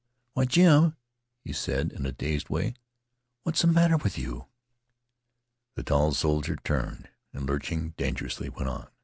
"Why, 0.33 0.45
Jim," 0.45 0.95
he 1.43 1.53
said, 1.53 1.91
in 1.91 2.07
a 2.07 2.11
dazed 2.11 2.49
way, 2.49 2.73
"what's 3.43 3.61
the 3.61 3.67
matter 3.67 3.97
with 3.97 4.17
you?" 4.17 4.47
The 5.75 5.83
tall 5.83 6.13
soldier 6.15 6.55
turned 6.55 7.07
and, 7.33 7.45
lurching 7.47 7.91
dangerously, 7.97 8.49
went 8.49 8.67
on. 8.69 8.87